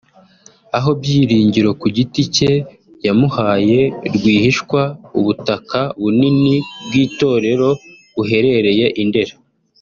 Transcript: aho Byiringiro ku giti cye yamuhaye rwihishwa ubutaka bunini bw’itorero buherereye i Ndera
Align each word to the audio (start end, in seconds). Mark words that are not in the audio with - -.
aho 0.77 0.89
Byiringiro 0.99 1.69
ku 1.81 1.87
giti 1.95 2.21
cye 2.35 2.51
yamuhaye 3.05 3.79
rwihishwa 4.15 4.81
ubutaka 5.19 5.79
bunini 6.01 6.55
bw’itorero 6.85 7.69
buherereye 8.15 8.85
i 9.01 9.03
Ndera 9.07 9.33